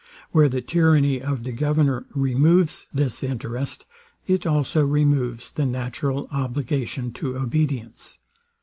Where 0.31 0.49
the 0.49 0.61
tyranny 0.61 1.21
of 1.21 1.43
the 1.43 1.51
governor 1.51 2.07
removes 2.15 2.87
this 2.91 3.21
interest, 3.23 3.85
it 4.25 4.47
also 4.47 4.83
removes 4.83 5.51
the 5.51 5.67
natural 5.67 6.27
obligation 6.31 7.13
to 7.13 7.37
obedience. 7.37 8.17